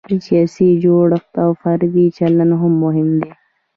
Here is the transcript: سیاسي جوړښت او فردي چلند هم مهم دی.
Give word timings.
سیاسي 0.27 0.67
جوړښت 0.83 1.33
او 1.43 1.49
فردي 1.61 2.05
چلند 2.17 2.53
هم 2.61 2.73
مهم 2.83 3.09
دی. 3.21 3.31